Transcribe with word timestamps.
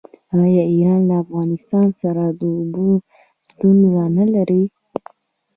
آیا 0.43 0.63
ایران 0.73 1.01
له 1.09 1.15
افغانستان 1.23 1.87
سره 2.01 2.23
د 2.39 2.41
اوبو 2.57 2.87
ستونزه 3.51 4.03
نلري؟ 4.17 4.63